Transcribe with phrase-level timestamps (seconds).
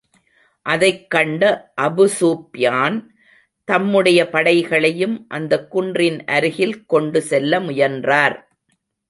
[0.65, 1.71] அதைக் கண்ட
[1.81, 3.07] அபூஸூப்யான்
[3.63, 8.37] தம்முடைய படைகளையும், அந்தக் குன்றின் அருகில் கொண்டு செல்ல முயன்றார்.